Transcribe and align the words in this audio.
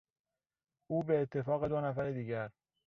او 0.89 1.03
به 1.03 1.21
اتفاق 1.21 1.67
دو 1.67 1.81
نفر 1.81 2.11
دیگر 2.11 2.49